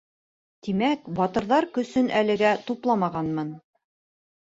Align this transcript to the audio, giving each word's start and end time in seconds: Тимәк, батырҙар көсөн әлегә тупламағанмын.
Тимәк, 0.67 1.03
батырҙар 1.19 1.69
көсөн 1.77 2.11
әлегә 2.25 2.57
тупламағанмын. 2.73 3.57